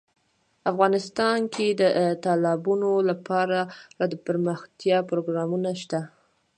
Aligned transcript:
افغانستان 0.71 1.39
کې 1.53 1.67
د 1.81 1.83
تالابونه 2.25 2.89
لپاره 3.09 3.57
دپرمختیا 4.13 4.97
پروګرامونه 5.09 5.69
شته. 5.81 5.99